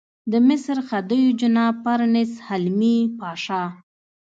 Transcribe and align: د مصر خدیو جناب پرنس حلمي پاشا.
د 0.31 0.33
مصر 0.47 0.77
خدیو 0.89 1.29
جناب 1.41 1.73
پرنس 1.83 2.31
حلمي 2.47 2.97
پاشا. 3.17 3.63